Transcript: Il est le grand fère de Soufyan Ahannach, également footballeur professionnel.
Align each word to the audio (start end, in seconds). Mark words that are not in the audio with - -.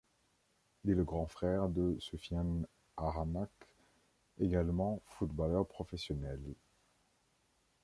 Il 0.83 0.89
est 0.89 0.95
le 0.95 1.03
grand 1.03 1.27
fère 1.27 1.69
de 1.69 1.95
Soufyan 1.99 2.63
Ahannach, 2.97 3.51
également 4.39 4.99
footballeur 5.05 5.67
professionnel. 5.67 6.41